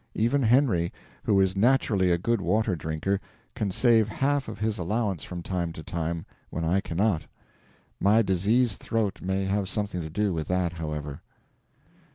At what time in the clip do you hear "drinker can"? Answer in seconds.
2.75-3.69